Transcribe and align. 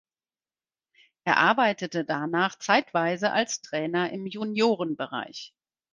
Er 1.25 1.37
arbeitete 1.37 2.03
danach 2.03 2.57
zeitweise 2.57 3.31
als 3.33 3.61
Trainer 3.61 4.11
im 4.11 4.25
Juniorenbereich. 4.25 5.53